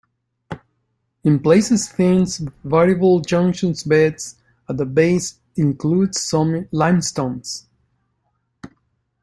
In 1.23 1.37
places 1.39 1.87
thin, 1.87 2.25
variable 2.63 3.19
junction 3.19 3.75
beds 3.85 4.35
at 4.67 4.77
the 4.77 4.85
base 4.87 5.37
include 5.55 6.15
some 6.15 6.67
limestones. 6.71 7.67